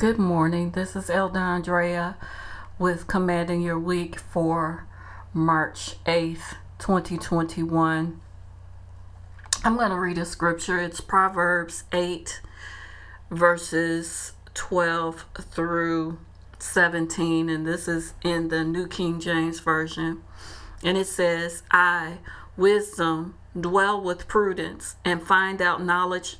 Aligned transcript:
Good 0.00 0.16
morning. 0.16 0.70
This 0.70 0.96
is 0.96 1.10
Elder 1.10 1.40
Andrea 1.40 2.16
with 2.78 3.06
Commanding 3.06 3.60
Your 3.60 3.78
Week 3.78 4.18
for 4.18 4.86
March 5.34 6.02
8th, 6.06 6.54
2021. 6.78 8.18
I'm 9.62 9.76
going 9.76 9.90
to 9.90 9.98
read 9.98 10.16
a 10.16 10.24
scripture. 10.24 10.78
It's 10.80 11.02
Proverbs 11.02 11.84
8, 11.92 12.40
verses 13.30 14.32
12 14.54 15.26
through 15.38 16.18
17, 16.58 17.50
and 17.50 17.66
this 17.66 17.86
is 17.86 18.14
in 18.24 18.48
the 18.48 18.64
New 18.64 18.86
King 18.86 19.20
James 19.20 19.60
Version. 19.60 20.22
And 20.82 20.96
it 20.96 21.08
says, 21.08 21.62
I, 21.70 22.20
wisdom, 22.56 23.34
dwell 23.54 24.00
with 24.00 24.28
prudence 24.28 24.96
and 25.04 25.22
find 25.22 25.60
out 25.60 25.84
knowledge 25.84 26.38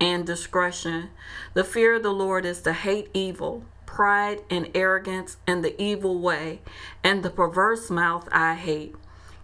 and 0.00 0.26
discretion. 0.26 1.10
The 1.54 1.64
fear 1.64 1.94
of 1.94 2.02
the 2.02 2.12
Lord 2.12 2.44
is 2.44 2.62
to 2.62 2.72
hate 2.72 3.10
evil, 3.14 3.64
pride 3.86 4.42
and 4.50 4.70
arrogance 4.74 5.38
and 5.46 5.64
the 5.64 5.80
evil 5.80 6.18
way, 6.18 6.60
and 7.02 7.22
the 7.22 7.30
perverse 7.30 7.90
mouth 7.90 8.28
I 8.30 8.54
hate. 8.54 8.94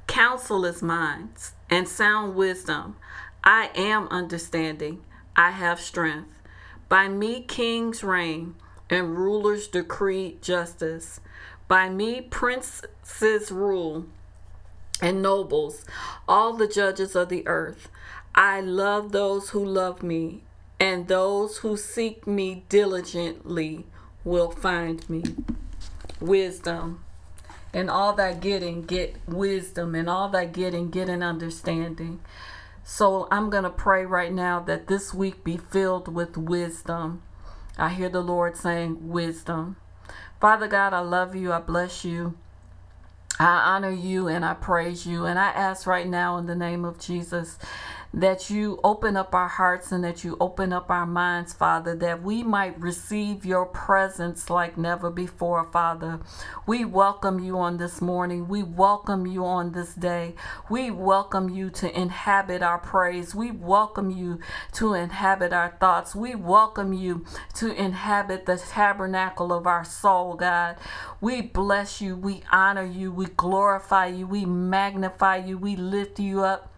Counsel 0.06 0.64
is 0.64 0.82
mine, 0.82 1.30
and 1.70 1.88
sound 1.88 2.34
wisdom. 2.34 2.96
I 3.42 3.70
am 3.74 4.06
understanding. 4.08 5.02
I 5.34 5.50
have 5.50 5.80
strength. 5.80 6.40
By 6.88 7.08
me 7.08 7.40
kings 7.40 8.04
reign, 8.04 8.54
and 8.88 9.16
rulers 9.16 9.66
decree 9.66 10.38
justice. 10.40 11.20
By 11.66 11.88
me 11.88 12.20
princes 12.20 13.50
rule, 13.50 14.06
and 15.00 15.22
nobles, 15.22 15.84
all 16.28 16.52
the 16.52 16.68
judges 16.68 17.16
of 17.16 17.28
the 17.28 17.46
earth. 17.48 17.88
I 18.34 18.60
love 18.60 19.12
those 19.12 19.50
who 19.50 19.64
love 19.64 20.02
me, 20.02 20.42
and 20.80 21.06
those 21.06 21.58
who 21.58 21.76
seek 21.76 22.26
me 22.26 22.64
diligently 22.68 23.86
will 24.24 24.50
find 24.50 25.08
me. 25.08 25.22
Wisdom. 26.20 27.04
And 27.72 27.88
all 27.88 28.12
that 28.14 28.40
getting, 28.40 28.82
get 28.82 29.16
wisdom. 29.28 29.94
And 29.94 30.08
all 30.08 30.28
that 30.30 30.52
getting, 30.52 30.90
get 30.90 31.08
an 31.08 31.22
understanding. 31.22 32.20
So 32.82 33.28
I'm 33.30 33.50
going 33.50 33.64
to 33.64 33.70
pray 33.70 34.04
right 34.04 34.32
now 34.32 34.60
that 34.60 34.88
this 34.88 35.14
week 35.14 35.44
be 35.44 35.56
filled 35.56 36.08
with 36.12 36.36
wisdom. 36.36 37.22
I 37.78 37.90
hear 37.90 38.08
the 38.08 38.20
Lord 38.20 38.56
saying, 38.56 39.08
Wisdom. 39.08 39.76
Father 40.40 40.68
God, 40.68 40.92
I 40.92 41.00
love 41.00 41.34
you. 41.34 41.52
I 41.52 41.60
bless 41.60 42.04
you. 42.04 42.36
I 43.38 43.74
honor 43.74 43.90
you 43.90 44.28
and 44.28 44.44
I 44.44 44.54
praise 44.54 45.06
you. 45.06 45.24
And 45.24 45.38
I 45.38 45.48
ask 45.48 45.86
right 45.86 46.06
now 46.06 46.36
in 46.36 46.46
the 46.46 46.54
name 46.54 46.84
of 46.84 46.98
Jesus 47.00 47.58
that 48.16 48.48
you 48.48 48.78
open 48.84 49.16
up 49.16 49.34
our 49.34 49.48
hearts 49.48 49.90
and 49.90 50.04
that 50.04 50.22
you 50.22 50.36
open 50.40 50.72
up 50.72 50.88
our 50.88 51.04
minds, 51.04 51.52
Father, 51.52 51.96
that 51.96 52.22
we 52.22 52.44
might 52.44 52.80
receive 52.80 53.44
your 53.44 53.66
presence 53.66 54.48
like 54.48 54.78
never 54.78 55.10
before, 55.10 55.64
Father. 55.72 56.20
We 56.64 56.84
welcome 56.84 57.40
you 57.40 57.58
on 57.58 57.78
this 57.78 58.00
morning. 58.00 58.46
We 58.46 58.62
welcome 58.62 59.26
you 59.26 59.44
on 59.44 59.72
this 59.72 59.94
day. 59.94 60.36
We 60.70 60.92
welcome 60.92 61.48
you 61.48 61.70
to 61.70 62.00
inhabit 62.00 62.62
our 62.62 62.78
praise. 62.78 63.34
We 63.34 63.50
welcome 63.50 64.10
you 64.10 64.38
to 64.74 64.94
inhabit 64.94 65.52
our 65.52 65.76
thoughts. 65.80 66.14
We 66.14 66.36
welcome 66.36 66.92
you 66.92 67.24
to 67.54 67.72
inhabit 67.72 68.46
the 68.46 68.58
tabernacle 68.58 69.52
of 69.52 69.66
our 69.66 69.84
soul, 69.84 70.34
God. 70.34 70.76
We 71.20 71.42
bless 71.42 72.00
you. 72.00 72.14
We 72.14 72.42
honor 72.52 72.84
you. 72.84 73.10
We 73.10 73.26
glorify 73.26 74.06
you. 74.06 74.28
We 74.28 74.44
magnify 74.44 75.38
you. 75.38 75.58
We 75.58 75.74
lift 75.74 76.20
you 76.20 76.42
up. 76.42 76.73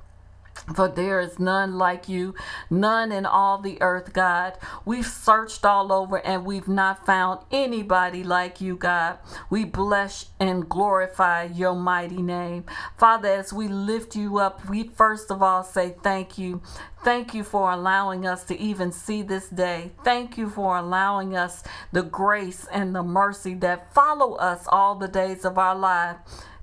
For 0.75 0.89
there 0.89 1.21
is 1.21 1.39
none 1.39 1.79
like 1.79 2.09
you, 2.09 2.35
none 2.71 3.13
in 3.13 3.27
all 3.27 3.59
the 3.59 3.81
earth, 3.81 4.13
God. 4.13 4.59
We've 4.85 5.07
searched 5.07 5.65
all 5.65 5.93
over 5.93 6.19
and 6.19 6.45
we've 6.45 6.69
not 6.69 7.07
found 7.07 7.41
anybody 7.51 8.25
like 8.25 8.61
you, 8.61 8.77
God. 8.77 9.19
We 9.51 9.65
bless 9.65 10.27
and 10.41 10.69
glorify 10.69 11.45
your 11.45 11.75
mighty 11.75 12.23
name. 12.23 12.65
Father, 12.99 13.29
as 13.29 13.53
we 13.53 13.69
lift 13.69 14.17
you 14.17 14.39
up, 14.39 14.69
we 14.69 14.89
first 14.89 15.31
of 15.31 15.43
all 15.43 15.63
say 15.63 15.95
thank 16.03 16.39
you. 16.39 16.63
Thank 17.05 17.35
you 17.35 17.45
for 17.45 17.71
allowing 17.71 18.27
us 18.27 18.43
to 18.45 18.59
even 18.59 18.91
see 18.91 19.23
this 19.23 19.49
day. 19.49 19.93
Thank 20.03 20.37
you 20.37 20.51
for 20.51 20.77
allowing 20.77 21.37
us 21.37 21.63
the 21.93 22.03
grace 22.03 22.67
and 22.73 22.95
the 22.95 23.05
mercy 23.05 23.55
that 23.55 23.95
follow 23.95 24.35
us 24.35 24.67
all 24.69 24.97
the 24.97 25.07
days 25.09 25.45
of 25.45 25.59
our 25.59 25.77
life 25.77 26.17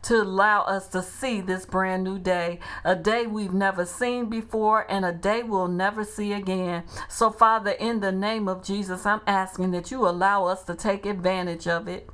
to 0.03 0.21
allow 0.21 0.61
us 0.63 0.87
to 0.89 1.01
see 1.01 1.41
this 1.41 1.65
brand 1.65 2.03
new 2.03 2.19
day, 2.19 2.59
a 2.83 2.95
day 2.95 3.25
we've 3.25 3.53
never 3.53 3.85
seen 3.85 4.27
before 4.29 4.85
and 4.89 5.05
a 5.05 5.11
day 5.11 5.43
we'll 5.43 5.67
never 5.67 6.03
see 6.03 6.33
again. 6.33 6.83
So, 7.09 7.29
Father, 7.29 7.71
in 7.71 7.99
the 7.99 8.11
name 8.11 8.47
of 8.47 8.63
Jesus, 8.63 9.05
I'm 9.05 9.21
asking 9.25 9.71
that 9.71 9.91
you 9.91 10.07
allow 10.07 10.45
us 10.45 10.63
to 10.65 10.75
take 10.75 11.05
advantage 11.05 11.67
of 11.67 11.87
it 11.87 12.09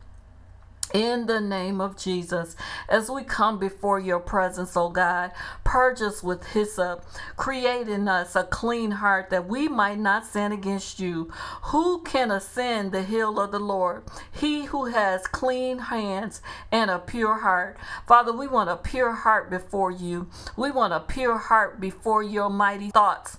in 0.93 1.25
the 1.27 1.39
name 1.39 1.79
of 1.81 1.97
Jesus, 1.97 2.55
as 2.87 3.09
we 3.09 3.23
come 3.23 3.59
before 3.59 3.99
your 3.99 4.19
presence, 4.19 4.75
O 4.75 4.89
God, 4.89 5.31
purge 5.63 6.01
us 6.01 6.23
with 6.23 6.47
hyssop, 6.47 7.05
create 7.35 7.87
in 7.87 8.07
us 8.07 8.35
a 8.35 8.43
clean 8.43 8.91
heart 8.91 9.29
that 9.29 9.47
we 9.47 9.67
might 9.67 9.99
not 9.99 10.25
sin 10.25 10.51
against 10.51 10.99
you. 10.99 11.31
Who 11.63 12.01
can 12.03 12.31
ascend 12.31 12.91
the 12.91 13.03
hill 13.03 13.39
of 13.39 13.51
the 13.51 13.59
Lord? 13.59 14.03
He 14.31 14.65
who 14.65 14.85
has 14.85 15.27
clean 15.27 15.79
hands 15.79 16.41
and 16.71 16.89
a 16.89 16.99
pure 16.99 17.39
heart. 17.39 17.77
Father, 18.07 18.33
we 18.33 18.47
want 18.47 18.69
a 18.69 18.77
pure 18.77 19.11
heart 19.11 19.49
before 19.49 19.91
you. 19.91 20.29
We 20.57 20.71
want 20.71 20.93
a 20.93 20.99
pure 20.99 21.37
heart 21.37 21.79
before 21.79 22.23
your 22.23 22.49
mighty 22.49 22.89
thoughts 22.91 23.37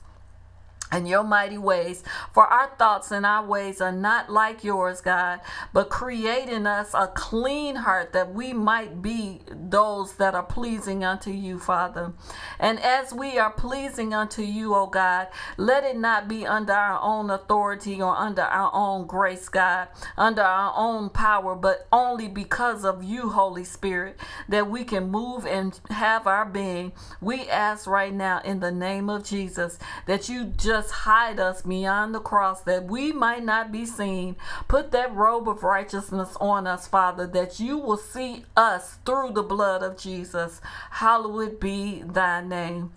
and 0.90 1.08
your 1.08 1.24
mighty 1.24 1.58
ways. 1.58 2.02
For 2.32 2.46
our 2.46 2.70
thoughts 2.78 3.10
and 3.10 3.24
our 3.24 3.44
ways 3.44 3.80
are 3.80 3.92
not 3.92 4.30
like 4.30 4.64
yours, 4.64 5.00
God, 5.00 5.40
but 5.72 5.90
create 5.90 6.48
in 6.48 6.66
us 6.66 6.94
a 6.94 7.08
clean 7.08 7.76
heart 7.76 8.12
that 8.12 8.32
we 8.34 8.52
might 8.52 9.02
be 9.02 9.40
those 9.50 10.14
that 10.14 10.34
are 10.34 10.42
pleasing 10.42 11.04
unto 11.04 11.30
you, 11.30 11.58
Father. 11.58 12.12
And 12.58 12.80
as 12.80 13.12
we 13.12 13.38
are 13.38 13.52
pleasing 13.52 14.14
unto 14.14 14.42
you, 14.42 14.74
O 14.74 14.86
God, 14.86 15.28
let 15.56 15.84
it 15.84 15.96
not 15.96 16.28
be 16.28 16.46
under 16.46 16.72
our 16.72 17.00
own 17.02 17.30
authority 17.30 18.00
or 18.00 18.16
under 18.16 18.42
our 18.42 18.70
own 18.72 19.06
grace, 19.06 19.48
God, 19.48 19.88
under 20.16 20.42
our 20.42 20.72
own 20.76 21.10
power, 21.10 21.54
but 21.54 21.86
only 21.92 22.28
because 22.28 22.84
of 22.84 23.04
you, 23.04 23.30
Holy 23.30 23.64
Spirit, 23.64 24.18
that 24.48 24.68
we 24.70 24.84
can 24.84 25.10
move 25.10 25.46
and 25.46 25.78
have 25.90 26.26
our 26.26 26.44
being. 26.44 26.92
We 27.20 27.48
ask 27.48 27.86
right 27.86 28.12
now 28.12 28.40
in 28.44 28.60
the 28.60 28.72
name 28.72 29.08
of 29.08 29.24
Jesus 29.24 29.78
that 30.06 30.28
you 30.28 30.44
just 30.44 30.79
just 30.80 30.92
hide 30.92 31.38
us 31.38 31.60
beyond 31.60 32.14
the 32.14 32.20
cross 32.20 32.62
that 32.62 32.86
we 32.86 33.12
might 33.12 33.44
not 33.44 33.70
be 33.70 33.84
seen. 33.84 34.34
Put 34.66 34.92
that 34.92 35.14
robe 35.14 35.46
of 35.46 35.62
righteousness 35.62 36.38
on 36.40 36.66
us, 36.66 36.88
Father, 36.88 37.26
that 37.26 37.60
you 37.60 37.76
will 37.76 37.98
see 37.98 38.46
us 38.56 38.96
through 39.04 39.32
the 39.32 39.42
blood 39.42 39.82
of 39.82 39.98
Jesus. 39.98 40.62
Hallowed 40.92 41.60
be 41.60 42.02
thy 42.02 42.40
name. 42.40 42.92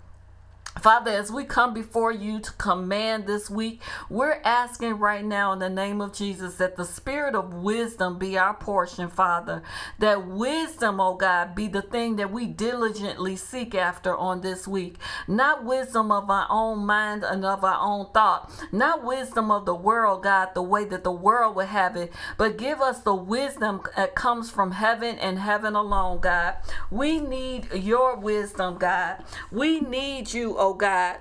Father, 0.84 1.12
as 1.12 1.32
we 1.32 1.44
come 1.44 1.72
before 1.72 2.12
you 2.12 2.38
to 2.40 2.52
command 2.52 3.26
this 3.26 3.48
week, 3.48 3.80
we're 4.10 4.38
asking 4.44 4.98
right 4.98 5.24
now 5.24 5.50
in 5.54 5.58
the 5.58 5.70
name 5.70 6.02
of 6.02 6.12
Jesus 6.12 6.56
that 6.56 6.76
the 6.76 6.84
spirit 6.84 7.34
of 7.34 7.54
wisdom 7.54 8.18
be 8.18 8.36
our 8.36 8.52
portion, 8.52 9.08
Father. 9.08 9.62
That 9.98 10.26
wisdom, 10.26 11.00
oh 11.00 11.14
God, 11.14 11.54
be 11.54 11.68
the 11.68 11.80
thing 11.80 12.16
that 12.16 12.30
we 12.30 12.44
diligently 12.44 13.34
seek 13.34 13.74
after 13.74 14.14
on 14.14 14.42
this 14.42 14.68
week. 14.68 14.96
Not 15.26 15.64
wisdom 15.64 16.12
of 16.12 16.28
our 16.28 16.46
own 16.50 16.84
mind 16.84 17.24
and 17.24 17.46
of 17.46 17.64
our 17.64 17.80
own 17.80 18.10
thought. 18.12 18.52
Not 18.70 19.02
wisdom 19.02 19.50
of 19.50 19.64
the 19.64 19.74
world, 19.74 20.22
God, 20.22 20.50
the 20.52 20.60
way 20.60 20.84
that 20.84 21.02
the 21.02 21.10
world 21.10 21.56
would 21.56 21.68
have 21.68 21.96
it. 21.96 22.12
But 22.36 22.58
give 22.58 22.82
us 22.82 22.98
the 22.98 23.14
wisdom 23.14 23.80
that 23.96 24.14
comes 24.14 24.50
from 24.50 24.72
heaven 24.72 25.18
and 25.18 25.38
heaven 25.38 25.76
alone, 25.76 26.20
God. 26.20 26.56
We 26.90 27.20
need 27.20 27.72
your 27.72 28.16
wisdom, 28.16 28.76
God. 28.76 29.24
We 29.50 29.80
need 29.80 30.34
you, 30.34 30.56
oh 30.58 30.73
God, 30.74 31.18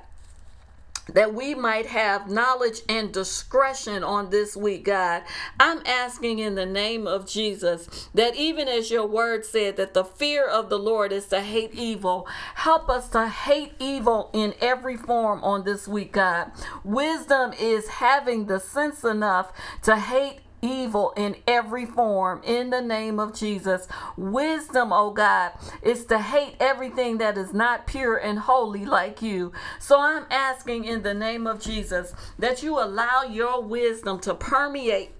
that 1.09 1.33
we 1.33 1.53
might 1.53 1.87
have 1.87 2.29
knowledge 2.29 2.81
and 2.87 3.11
discretion 3.11 4.03
on 4.03 4.29
this 4.29 4.55
week, 4.55 4.85
God. 4.85 5.23
I'm 5.59 5.81
asking 5.85 6.39
in 6.39 6.55
the 6.55 6.65
name 6.65 7.07
of 7.07 7.27
Jesus 7.27 8.09
that 8.13 8.35
even 8.35 8.67
as 8.67 8.89
your 8.89 9.05
word 9.05 9.45
said 9.45 9.75
that 9.77 9.93
the 9.93 10.05
fear 10.05 10.45
of 10.45 10.69
the 10.69 10.79
Lord 10.79 11.11
is 11.11 11.27
to 11.27 11.41
hate 11.41 11.73
evil, 11.73 12.25
help 12.55 12.89
us 12.89 13.09
to 13.09 13.27
hate 13.27 13.73
evil 13.79 14.29
in 14.33 14.53
every 14.61 14.95
form 14.95 15.43
on 15.43 15.65
this 15.65 15.87
week, 15.87 16.13
God. 16.13 16.51
Wisdom 16.83 17.51
is 17.59 17.87
having 17.87 18.45
the 18.45 18.59
sense 18.59 19.03
enough 19.03 19.51
to 19.81 19.97
hate 19.97 20.39
evil 20.63 21.13
in 21.15 21.35
every 21.45 21.85
form 21.85 22.41
in 22.43 22.69
the 22.69 22.81
name 22.81 23.19
of 23.19 23.35
Jesus. 23.35 23.87
Wisdom, 24.17 24.91
oh 24.91 25.11
God, 25.11 25.51
is 25.81 26.05
to 26.05 26.19
hate 26.19 26.55
everything 26.59 27.17
that 27.19 27.37
is 27.37 27.53
not 27.53 27.85
pure 27.85 28.17
and 28.17 28.39
holy 28.39 28.85
like 28.85 29.21
you. 29.21 29.51
So 29.79 29.99
I'm 29.99 30.25
asking 30.31 30.85
in 30.85 31.03
the 31.03 31.13
name 31.13 31.45
of 31.45 31.61
Jesus 31.61 32.13
that 32.39 32.63
you 32.63 32.79
allow 32.79 33.23
your 33.23 33.61
wisdom 33.61 34.19
to 34.21 34.33
permeate 34.33 35.11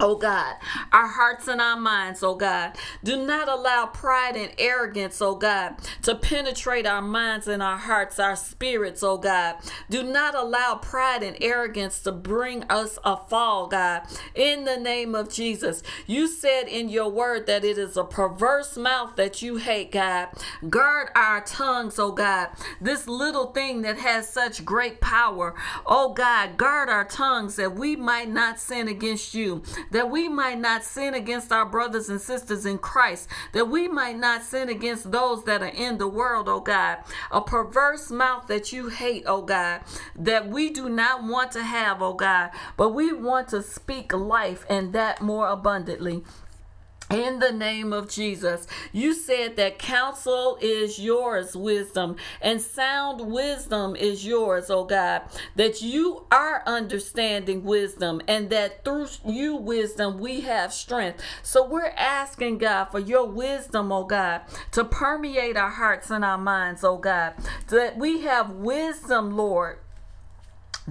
Oh 0.00 0.14
God, 0.14 0.54
our 0.92 1.08
hearts 1.08 1.48
and 1.48 1.60
our 1.60 1.76
minds, 1.76 2.22
oh 2.22 2.36
God. 2.36 2.76
Do 3.02 3.16
not 3.16 3.48
allow 3.48 3.86
pride 3.86 4.36
and 4.36 4.52
arrogance, 4.56 5.20
oh 5.20 5.34
God, 5.34 5.74
to 6.02 6.14
penetrate 6.14 6.86
our 6.86 7.02
minds 7.02 7.48
and 7.48 7.60
our 7.60 7.76
hearts, 7.76 8.20
our 8.20 8.36
spirits, 8.36 9.02
oh 9.02 9.18
God. 9.18 9.56
Do 9.90 10.04
not 10.04 10.36
allow 10.36 10.76
pride 10.76 11.24
and 11.24 11.36
arrogance 11.40 12.00
to 12.04 12.12
bring 12.12 12.62
us 12.64 12.98
a 13.04 13.16
fall, 13.16 13.66
God. 13.66 14.02
In 14.36 14.64
the 14.64 14.76
name 14.76 15.16
of 15.16 15.30
Jesus, 15.30 15.82
you 16.06 16.28
said 16.28 16.68
in 16.68 16.88
your 16.88 17.08
word 17.08 17.46
that 17.46 17.64
it 17.64 17.76
is 17.76 17.96
a 17.96 18.04
perverse 18.04 18.76
mouth 18.76 19.16
that 19.16 19.42
you 19.42 19.56
hate, 19.56 19.90
God. 19.90 20.28
Guard 20.68 21.08
our 21.16 21.40
tongues, 21.40 21.98
oh 21.98 22.12
God. 22.12 22.50
This 22.80 23.08
little 23.08 23.46
thing 23.46 23.82
that 23.82 23.98
has 23.98 24.28
such 24.28 24.64
great 24.64 25.00
power, 25.00 25.56
oh 25.86 26.12
God, 26.12 26.56
guard 26.56 26.88
our 26.88 27.04
tongues 27.04 27.56
that 27.56 27.74
we 27.74 27.96
might 27.96 28.28
not 28.28 28.60
sin 28.60 28.86
against 28.86 29.34
you 29.34 29.64
that 29.90 30.10
we 30.10 30.28
might 30.28 30.58
not 30.58 30.84
sin 30.84 31.14
against 31.14 31.52
our 31.52 31.66
brothers 31.66 32.08
and 32.08 32.20
sisters 32.20 32.66
in 32.66 32.78
Christ, 32.78 33.28
that 33.52 33.68
we 33.68 33.88
might 33.88 34.18
not 34.18 34.42
sin 34.42 34.68
against 34.68 35.10
those 35.10 35.44
that 35.44 35.62
are 35.62 35.66
in 35.66 35.98
the 35.98 36.08
world, 36.08 36.48
oh 36.48 36.60
God. 36.60 36.98
A 37.30 37.40
perverse 37.40 38.10
mouth 38.10 38.46
that 38.48 38.72
you 38.72 38.88
hate, 38.88 39.24
oh 39.26 39.42
God, 39.42 39.80
that 40.16 40.48
we 40.48 40.70
do 40.70 40.88
not 40.88 41.22
want 41.22 41.52
to 41.52 41.62
have, 41.62 42.02
oh 42.02 42.14
God, 42.14 42.50
but 42.76 42.90
we 42.90 43.12
want 43.12 43.48
to 43.48 43.62
speak 43.62 44.12
life 44.12 44.64
and 44.68 44.92
that 44.92 45.20
more 45.20 45.48
abundantly 45.48 46.24
in 47.10 47.38
the 47.38 47.52
name 47.52 47.92
of 47.92 48.08
Jesus. 48.08 48.66
You 48.92 49.14
said 49.14 49.56
that 49.56 49.78
counsel 49.78 50.58
is 50.60 50.98
yours, 50.98 51.56
wisdom, 51.56 52.16
and 52.40 52.60
sound 52.60 53.32
wisdom 53.32 53.96
is 53.96 54.26
yours, 54.26 54.70
oh 54.70 54.84
God. 54.84 55.22
That 55.56 55.82
you 55.82 56.26
are 56.30 56.62
understanding 56.66 57.64
wisdom, 57.64 58.20
and 58.28 58.50
that 58.50 58.84
through 58.84 59.08
you, 59.24 59.56
wisdom, 59.56 60.18
we 60.18 60.40
have 60.42 60.72
strength. 60.72 61.22
So 61.42 61.66
we're 61.66 61.94
asking 61.96 62.58
God 62.58 62.86
for 62.86 62.98
your 62.98 63.26
wisdom, 63.26 63.92
oh 63.92 64.04
God, 64.04 64.42
to 64.72 64.84
permeate 64.84 65.56
our 65.56 65.70
hearts 65.70 66.10
and 66.10 66.24
our 66.24 66.38
minds, 66.38 66.84
oh 66.84 66.98
God. 66.98 67.34
That 67.68 67.96
we 67.96 68.22
have 68.22 68.50
wisdom, 68.50 69.36
Lord 69.36 69.78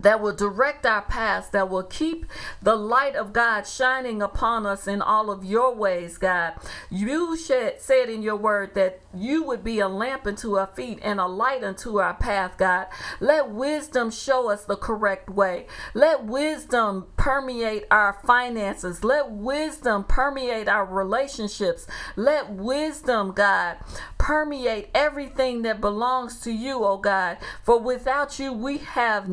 that 0.01 0.21
will 0.21 0.35
direct 0.35 0.85
our 0.85 1.01
paths, 1.01 1.49
that 1.49 1.69
will 1.69 1.83
keep 1.83 2.25
the 2.61 2.75
light 2.75 3.15
of 3.15 3.33
God 3.33 3.67
shining 3.67 4.21
upon 4.21 4.65
us 4.65 4.87
in 4.87 5.01
all 5.01 5.29
of 5.29 5.43
your 5.43 5.73
ways, 5.73 6.17
God. 6.17 6.53
You 6.89 7.35
said 7.35 8.09
in 8.09 8.21
your 8.21 8.35
word 8.35 8.75
that 8.75 9.01
you 9.13 9.43
would 9.43 9.63
be 9.63 9.79
a 9.79 9.87
lamp 9.87 10.27
unto 10.27 10.57
our 10.57 10.67
feet 10.67 10.99
and 11.01 11.19
a 11.19 11.25
light 11.25 11.63
unto 11.63 11.99
our 11.99 12.13
path, 12.13 12.57
God. 12.57 12.87
Let 13.19 13.49
wisdom 13.49 14.11
show 14.11 14.49
us 14.49 14.65
the 14.65 14.75
correct 14.75 15.29
way. 15.29 15.65
Let 15.93 16.25
wisdom 16.25 17.07
permeate 17.17 17.85
our 17.89 18.13
finances. 18.25 19.03
Let 19.03 19.31
wisdom 19.31 20.03
permeate 20.03 20.67
our 20.67 20.85
relationships. 20.85 21.87
Let 22.15 22.51
wisdom, 22.51 23.31
God, 23.31 23.77
permeate 24.17 24.89
everything 24.93 25.63
that 25.63 25.81
belongs 25.81 26.39
to 26.41 26.51
you, 26.51 26.83
oh 26.83 26.97
God. 26.97 27.37
For 27.63 27.79
without 27.79 28.39
you, 28.39 28.53
we 28.53 28.77
have 28.79 29.27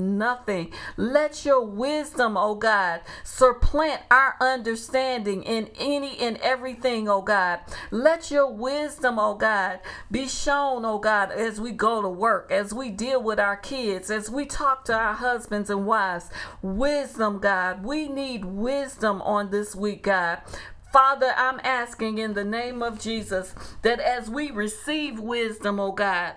Let 0.97 1.45
your 1.45 1.65
wisdom, 1.65 2.37
oh 2.37 2.55
God, 2.55 3.01
supplant 3.23 4.03
our 4.11 4.37
understanding 4.41 5.43
in 5.43 5.71
any 5.79 6.19
and 6.19 6.37
everything, 6.39 7.09
oh 7.09 7.23
God. 7.23 7.61
Let 7.91 8.31
your 8.31 8.51
wisdom, 8.51 9.19
oh 9.19 9.35
God, 9.35 9.81
be 10.11 10.29
shown, 10.29 10.85
oh 10.85 10.99
God, 10.99 11.33
as 11.33 11.61
we 11.61 11.73
go 11.73 12.03
to 12.03 12.09
work, 12.09 12.51
as 12.51 12.73
we 12.73 12.91
deal 12.91 13.23
with 13.23 13.39
our 13.39 13.57
kids, 13.57 14.11
as 14.11 14.31
we 14.31 14.47
talk 14.47 14.85
to 14.87 14.95
our 14.95 15.15
husbands 15.15 15.71
and 15.71 15.87
wives. 15.87 16.31
Wisdom, 16.63 17.39
God. 17.39 17.85
We 17.85 18.09
need 18.09 18.45
wisdom 18.45 19.23
on 19.23 19.51
this 19.51 19.75
week, 19.75 20.03
God. 20.03 20.41
Father, 20.93 21.35
I'm 21.37 21.61
asking 21.65 22.19
in 22.19 22.35
the 22.35 22.45
name 22.45 22.81
of 22.81 23.01
Jesus 23.01 23.53
that 23.83 23.99
as 23.99 24.31
we 24.31 24.53
receive 24.53 25.19
wisdom, 25.19 25.81
oh 25.81 25.91
God, 25.91 26.35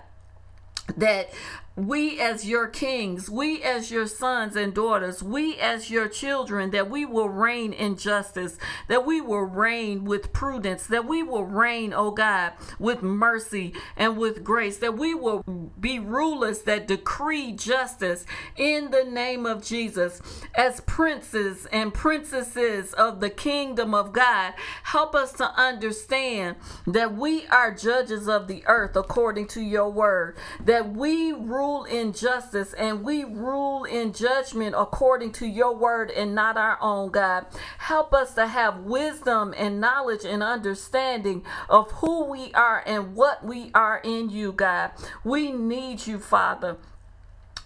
that 0.96 1.30
we 1.78 2.18
as 2.18 2.44
your 2.44 2.66
kings, 2.66 3.30
we 3.30 3.62
as 3.62 3.88
your 3.88 4.06
sons 4.08 4.56
and 4.56 4.74
daughters, 4.74 5.22
we 5.22 5.56
as 5.58 5.90
your 5.90 6.08
children, 6.08 6.70
that 6.70 6.90
we 6.90 7.04
will 7.04 7.28
reign 7.28 7.72
in 7.72 7.96
justice, 7.96 8.58
that 8.88 9.06
we 9.06 9.20
will 9.20 9.44
reign 9.44 10.04
with 10.04 10.32
prudence, 10.32 10.88
that 10.88 11.06
we 11.06 11.22
will 11.22 11.44
reign, 11.44 11.92
oh 11.94 12.10
God, 12.10 12.52
with 12.80 13.02
mercy 13.02 13.72
and 13.96 14.16
with 14.16 14.42
grace, 14.42 14.78
that 14.78 14.98
we 14.98 15.14
will 15.14 15.44
be 15.78 16.00
rulers 16.00 16.62
that 16.62 16.88
decree 16.88 17.52
justice 17.52 18.26
in 18.56 18.90
the 18.90 19.04
name 19.04 19.46
of 19.46 19.64
Jesus. 19.64 20.20
As 20.56 20.80
princes 20.80 21.66
and 21.66 21.94
princesses 21.94 22.92
of 22.94 23.20
the 23.20 23.30
kingdom 23.30 23.94
of 23.94 24.12
God, 24.12 24.54
help 24.82 25.14
us 25.14 25.32
to 25.34 25.48
understand 25.54 26.56
that 26.88 27.16
we 27.16 27.46
are 27.46 27.72
judges 27.72 28.28
of 28.28 28.48
the 28.48 28.64
earth 28.66 28.96
according 28.96 29.46
to 29.48 29.60
your 29.60 29.90
word, 29.90 30.36
that 30.64 30.92
we 30.92 31.30
rule 31.30 31.67
rule 31.68 31.84
in 31.84 32.12
justice 32.14 32.72
and 32.74 33.04
we 33.04 33.24
rule 33.24 33.84
in 33.84 34.12
judgment 34.14 34.74
according 34.76 35.30
to 35.30 35.46
your 35.46 35.76
word 35.76 36.10
and 36.10 36.34
not 36.34 36.56
our 36.56 36.78
own, 36.80 37.10
God. 37.10 37.44
Help 37.76 38.14
us 38.14 38.34
to 38.34 38.46
have 38.46 38.78
wisdom 38.78 39.52
and 39.56 39.78
knowledge 39.78 40.24
and 40.24 40.42
understanding 40.42 41.44
of 41.68 41.90
who 41.92 42.24
we 42.24 42.52
are 42.54 42.82
and 42.86 43.14
what 43.14 43.44
we 43.44 43.70
are 43.74 44.00
in 44.02 44.30
you, 44.30 44.52
God. 44.52 44.92
We 45.24 45.52
need 45.52 46.06
you, 46.06 46.18
Father. 46.18 46.78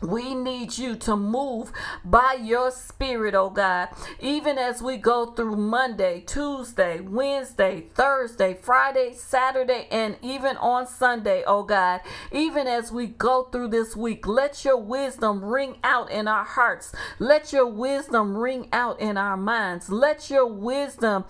We 0.03 0.35
need 0.35 0.77
you 0.79 0.97
to 0.97 1.17
move 1.17 1.73
by 2.05 2.39
your 2.43 2.71
spirit, 2.71 3.35
oh 3.35 3.51
God, 3.51 3.89
even 4.21 4.59
as 4.59 4.83
we 4.83 4.97
go 4.97 5.27
through 5.27 5.57
Monday, 5.57 6.21
Tuesday, 6.27 7.01
Wednesday, 7.01 7.87
Thursday, 7.95 8.55
Friday, 8.55 9.15
Saturday, 9.15 9.87
and 9.91 10.17
even 10.23 10.57
on 10.57 10.87
Sunday, 10.87 11.45
oh 11.47 11.63
God. 11.63 12.01
Even 12.33 12.67
as 12.67 12.91
we 12.91 13.07
go 13.07 13.45
through 13.45 13.69
this 13.69 13.97
week, 13.97 14.27
let 14.27 14.65
your 14.65 14.77
wisdom 14.77 15.45
ring 15.45 15.77
out 15.85 16.11
in 16.11 16.27
our 16.27 16.45
hearts. 16.45 16.93
Let 17.19 17.53
your 17.53 17.67
wisdom 17.67 18.37
ring 18.37 18.69
out 18.73 19.01
in 19.01 19.17
our 19.17 19.37
minds. 19.37 19.91
Let 19.91 20.31
your 20.31 20.47
wisdom 20.47 21.25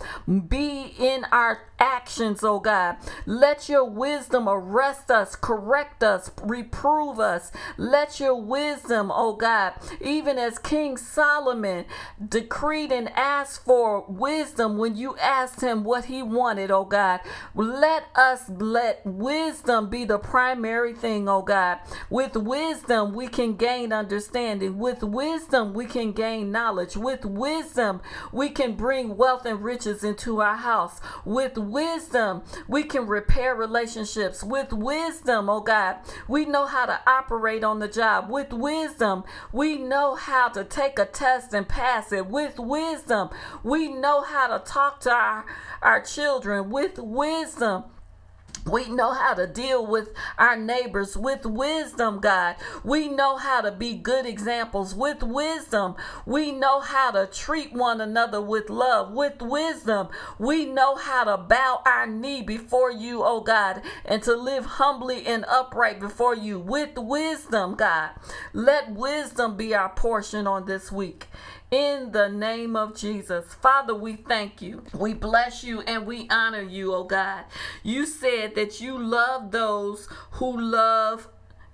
be 0.48 0.94
in 0.98 1.24
our 1.30 1.60
actions, 1.82 2.44
oh 2.44 2.60
God. 2.60 2.96
Let 3.26 3.68
your 3.68 3.84
wisdom 3.84 4.48
arrest 4.48 5.10
us, 5.10 5.34
correct 5.34 6.02
us, 6.04 6.30
reprove 6.42 7.18
us. 7.18 7.50
Let 7.76 8.20
your 8.20 8.40
wisdom, 8.40 9.10
oh 9.12 9.34
God, 9.34 9.74
even 10.00 10.38
as 10.38 10.58
King 10.58 10.96
Solomon 10.96 11.84
decreed 12.26 12.92
and 12.92 13.10
asked 13.10 13.64
for 13.64 14.04
wisdom 14.06 14.78
when 14.78 14.96
you 14.96 15.16
asked 15.18 15.60
him 15.60 15.82
what 15.82 16.04
he 16.04 16.22
wanted, 16.22 16.70
oh 16.70 16.84
God. 16.84 17.20
Let 17.54 18.04
us 18.14 18.48
let 18.48 19.04
wisdom 19.04 19.90
be 19.90 20.04
the 20.04 20.18
primary 20.18 20.94
thing, 20.94 21.28
oh 21.28 21.42
God. 21.42 21.78
With 22.08 22.36
wisdom, 22.36 23.12
we 23.12 23.26
can 23.26 23.56
gain 23.56 23.92
understanding. 23.92 24.78
With 24.78 25.02
wisdom, 25.02 25.74
we 25.74 25.86
can 25.86 26.12
gain 26.12 26.52
knowledge. 26.52 26.96
With 26.96 27.24
wisdom, 27.24 28.00
we 28.32 28.50
can 28.50 28.74
bring 28.76 29.16
wealth 29.16 29.44
and 29.44 29.62
riches 29.64 30.04
into 30.04 30.40
our 30.40 30.56
house. 30.56 31.00
With 31.24 31.58
wisdom, 31.72 32.42
we 32.68 32.84
can 32.84 33.06
repair 33.06 33.54
relationships. 33.54 34.44
With 34.44 34.72
wisdom, 34.72 35.48
oh 35.48 35.60
God, 35.60 35.96
we 36.28 36.44
know 36.44 36.66
how 36.66 36.86
to 36.86 37.00
operate 37.06 37.64
on 37.64 37.78
the 37.78 37.88
job. 37.88 38.30
With 38.30 38.52
wisdom, 38.52 39.24
we 39.52 39.78
know 39.78 40.14
how 40.14 40.48
to 40.50 40.64
take 40.64 40.98
a 40.98 41.06
test 41.06 41.54
and 41.54 41.68
pass 41.68 42.12
it. 42.12 42.26
With 42.26 42.58
wisdom, 42.58 43.30
we 43.62 43.88
know 43.88 44.22
how 44.22 44.56
to 44.56 44.64
talk 44.64 45.00
to 45.00 45.10
our, 45.10 45.44
our 45.80 46.00
children. 46.00 46.70
With 46.70 46.98
wisdom, 46.98 47.84
we 48.64 48.88
know 48.88 49.12
how 49.12 49.34
to 49.34 49.46
deal 49.46 49.84
with 49.84 50.10
our 50.38 50.56
neighbors 50.56 51.16
with 51.16 51.44
wisdom, 51.44 52.20
God. 52.20 52.56
We 52.84 53.08
know 53.08 53.36
how 53.36 53.60
to 53.60 53.72
be 53.72 53.94
good 53.94 54.24
examples 54.24 54.94
with 54.94 55.22
wisdom. 55.22 55.96
We 56.26 56.52
know 56.52 56.80
how 56.80 57.10
to 57.12 57.26
treat 57.26 57.72
one 57.72 58.00
another 58.00 58.40
with 58.40 58.70
love 58.70 59.12
with 59.12 59.42
wisdom. 59.42 60.08
We 60.38 60.64
know 60.64 60.94
how 60.94 61.24
to 61.24 61.36
bow 61.36 61.82
our 61.84 62.06
knee 62.06 62.42
before 62.42 62.90
you, 62.90 63.22
oh 63.24 63.40
God, 63.40 63.82
and 64.04 64.22
to 64.22 64.36
live 64.36 64.64
humbly 64.64 65.26
and 65.26 65.44
upright 65.46 65.98
before 65.98 66.36
you 66.36 66.58
with 66.58 66.96
wisdom, 66.96 67.74
God. 67.74 68.10
Let 68.52 68.92
wisdom 68.92 69.56
be 69.56 69.74
our 69.74 69.88
portion 69.88 70.46
on 70.46 70.66
this 70.66 70.92
week 70.92 71.26
in 71.72 72.12
the 72.12 72.28
name 72.28 72.76
of 72.76 72.94
Jesus. 72.94 73.54
Father, 73.54 73.94
we 73.94 74.14
thank 74.14 74.60
you. 74.60 74.84
We 74.94 75.14
bless 75.14 75.64
you 75.64 75.80
and 75.80 76.06
we 76.06 76.28
honor 76.30 76.60
you, 76.60 76.94
oh 76.94 77.04
God. 77.04 77.46
You 77.82 78.04
said 78.04 78.54
that 78.54 78.80
you 78.80 78.96
love 78.98 79.50
those 79.50 80.06
who 80.32 80.60
love 80.60 81.28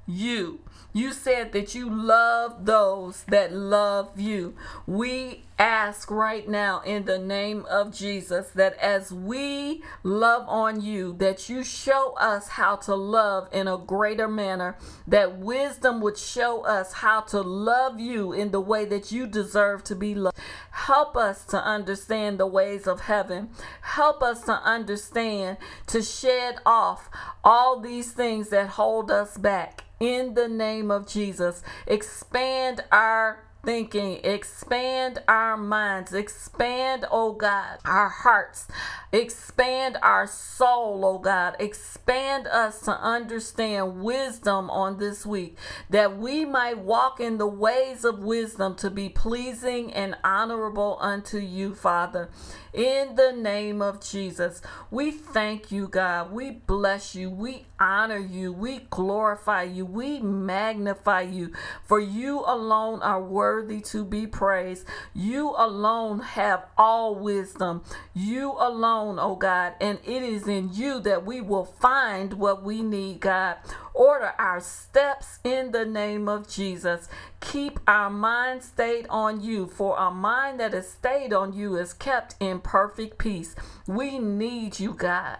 you. 0.06 0.60
You 0.92 1.12
said 1.12 1.52
that 1.52 1.74
you 1.74 1.90
love 1.90 2.64
those 2.64 3.24
that 3.24 3.52
love 3.52 4.18
you. 4.18 4.54
We 4.86 5.44
ask 5.58 6.10
right 6.10 6.48
now 6.48 6.80
in 6.82 7.04
the 7.04 7.18
name 7.18 7.66
of 7.68 7.92
Jesus 7.92 8.48
that 8.50 8.76
as 8.78 9.12
we 9.12 9.82
love 10.02 10.44
on 10.48 10.80
you, 10.80 11.14
that 11.18 11.48
you 11.48 11.64
show 11.64 12.14
us 12.14 12.48
how 12.48 12.76
to 12.76 12.94
love 12.94 13.48
in 13.52 13.66
a 13.66 13.76
greater 13.76 14.28
manner, 14.28 14.76
that 15.06 15.38
wisdom 15.38 16.00
would 16.00 16.16
show 16.16 16.64
us 16.64 16.94
how 16.94 17.20
to 17.22 17.40
love 17.40 17.98
you 17.98 18.32
in 18.32 18.50
the 18.50 18.60
way 18.60 18.84
that 18.84 19.10
you 19.10 19.26
deserve 19.26 19.82
to 19.84 19.96
be 19.96 20.14
loved. 20.14 20.38
Help 20.70 21.16
us 21.16 21.44
to 21.46 21.62
understand 21.62 22.38
the 22.38 22.46
ways 22.46 22.86
of 22.86 23.00
heaven. 23.00 23.48
Help 23.80 24.22
us 24.22 24.42
to 24.42 24.52
understand 24.52 25.56
to 25.88 26.02
shed 26.02 26.56
off 26.64 27.10
all 27.42 27.80
these 27.80 28.12
things 28.12 28.50
that 28.50 28.68
hold 28.68 29.10
us 29.10 29.36
back 29.36 29.84
in 29.98 30.34
the 30.34 30.48
name 30.48 30.90
of 30.90 31.08
Jesus. 31.08 31.62
Expand 31.86 32.82
our 32.92 33.47
thinking, 33.64 34.20
expand 34.24 35.22
our 35.28 35.56
minds, 35.56 36.14
expand, 36.14 37.04
oh 37.10 37.32
God, 37.32 37.78
our 37.84 38.08
hearts, 38.08 38.68
expand 39.12 39.98
our 40.02 40.26
soul, 40.26 41.04
oh 41.04 41.18
God, 41.18 41.56
expand 41.58 42.46
us 42.46 42.80
to 42.82 42.92
understand 43.00 44.02
wisdom 44.02 44.70
on 44.70 44.98
this 44.98 45.26
week, 45.26 45.56
that 45.90 46.16
we 46.16 46.44
might 46.44 46.78
walk 46.78 47.20
in 47.20 47.38
the 47.38 47.46
ways 47.46 48.04
of 48.04 48.20
wisdom 48.20 48.74
to 48.76 48.90
be 48.90 49.08
pleasing 49.08 49.92
and 49.92 50.16
honorable 50.24 50.96
unto 51.00 51.38
you, 51.38 51.74
Father. 51.74 52.30
In 52.72 53.16
the 53.16 53.32
name 53.32 53.80
of 53.80 54.00
Jesus, 54.00 54.60
we 54.90 55.10
thank 55.10 55.72
you, 55.72 55.88
God. 55.88 56.32
We 56.32 56.50
bless 56.50 57.14
you. 57.14 57.30
We 57.30 57.64
honor 57.80 58.18
you. 58.18 58.52
We 58.52 58.80
glorify 58.90 59.62
you. 59.62 59.86
We 59.86 60.20
magnify 60.20 61.22
you. 61.22 61.52
For 61.84 61.98
you 61.98 62.44
alone 62.46 63.00
are 63.02 63.22
worthy 63.22 63.80
to 63.82 64.04
be 64.04 64.26
praised. 64.26 64.84
You 65.14 65.54
alone 65.56 66.20
have 66.20 66.64
all 66.76 67.14
wisdom. 67.14 67.82
You 68.14 68.52
alone, 68.58 69.18
oh 69.18 69.36
God. 69.36 69.74
And 69.80 69.98
it 70.04 70.22
is 70.22 70.46
in 70.46 70.70
you 70.72 71.00
that 71.00 71.24
we 71.24 71.40
will 71.40 71.64
find 71.64 72.34
what 72.34 72.62
we 72.62 72.82
need, 72.82 73.20
God. 73.20 73.56
Order 73.98 74.32
our 74.38 74.60
steps 74.60 75.40
in 75.42 75.72
the 75.72 75.84
name 75.84 76.28
of 76.28 76.48
Jesus. 76.48 77.08
Keep 77.40 77.80
our 77.88 78.08
mind 78.08 78.62
stayed 78.62 79.08
on 79.10 79.40
you, 79.40 79.66
for 79.66 79.98
a 79.98 80.08
mind 80.08 80.60
that 80.60 80.72
is 80.72 80.88
stayed 80.88 81.32
on 81.32 81.52
you 81.52 81.74
is 81.74 81.94
kept 81.94 82.36
in 82.38 82.60
perfect 82.60 83.18
peace. 83.18 83.56
We 83.88 84.20
need 84.20 84.78
you, 84.78 84.94
God. 84.94 85.38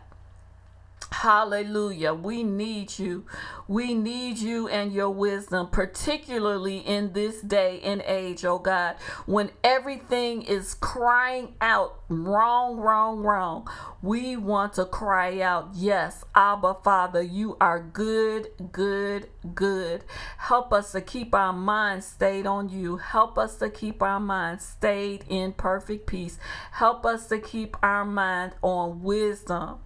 Hallelujah. 1.10 2.12
We 2.12 2.42
need 2.42 2.98
you. 2.98 3.24
We 3.66 3.94
need 3.94 4.38
you 4.38 4.68
and 4.68 4.92
your 4.92 5.10
wisdom, 5.10 5.68
particularly 5.70 6.78
in 6.78 7.12
this 7.12 7.40
day 7.40 7.80
and 7.82 8.02
age, 8.06 8.44
oh 8.44 8.58
God, 8.58 8.96
when 9.26 9.50
everything 9.64 10.42
is 10.42 10.74
crying 10.74 11.54
out 11.60 12.00
wrong, 12.08 12.76
wrong, 12.76 13.20
wrong. 13.20 13.68
We 14.02 14.36
want 14.36 14.74
to 14.74 14.84
cry 14.84 15.40
out, 15.40 15.70
Yes, 15.74 16.24
Abba 16.34 16.76
Father, 16.84 17.22
you 17.22 17.56
are 17.60 17.80
good, 17.80 18.48
good, 18.70 19.28
good. 19.54 20.04
Help 20.36 20.72
us 20.72 20.92
to 20.92 21.00
keep 21.00 21.34
our 21.34 21.52
minds 21.52 22.06
stayed 22.06 22.46
on 22.46 22.68
you. 22.68 22.98
Help 22.98 23.38
us 23.38 23.56
to 23.56 23.70
keep 23.70 24.02
our 24.02 24.20
minds 24.20 24.64
stayed 24.64 25.24
in 25.28 25.52
perfect 25.52 26.06
peace. 26.06 26.38
Help 26.72 27.04
us 27.04 27.26
to 27.28 27.38
keep 27.38 27.76
our 27.82 28.04
mind 28.04 28.52
on 28.62 29.02
wisdom 29.02 29.80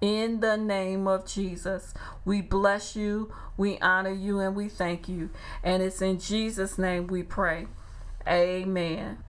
in 0.00 0.40
the 0.40 0.56
name 0.56 1.06
of 1.06 1.26
Jesus. 1.26 1.94
We 2.24 2.40
bless 2.40 2.96
you, 2.96 3.32
we 3.56 3.78
honor 3.80 4.12
you, 4.12 4.38
and 4.40 4.56
we 4.56 4.68
thank 4.68 5.08
you. 5.08 5.30
And 5.62 5.82
it's 5.82 6.02
in 6.02 6.18
Jesus' 6.18 6.78
name 6.78 7.06
we 7.06 7.22
pray. 7.22 7.66
Amen. 8.26 9.18